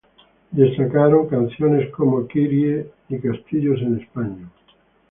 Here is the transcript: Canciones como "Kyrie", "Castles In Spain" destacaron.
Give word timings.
Canciones 1.29 1.91
como 1.91 2.25
"Kyrie", 2.25 2.89
"Castles 3.07 3.81
In 3.83 3.99
Spain" 3.99 3.99
destacaron. 3.99 4.51